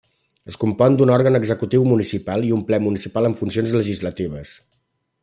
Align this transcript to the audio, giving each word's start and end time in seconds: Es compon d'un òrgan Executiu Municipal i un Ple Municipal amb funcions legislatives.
Es 0.51 0.55
compon 0.61 0.95
d'un 1.01 1.11
òrgan 1.15 1.39
Executiu 1.39 1.85
Municipal 1.91 2.47
i 2.49 2.51
un 2.57 2.63
Ple 2.71 2.81
Municipal 2.89 3.29
amb 3.29 3.41
funcions 3.43 3.75
legislatives. 3.81 4.57